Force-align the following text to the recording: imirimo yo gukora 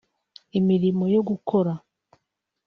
imirimo 0.59 1.03
yo 1.13 1.21
gukora 1.29 1.73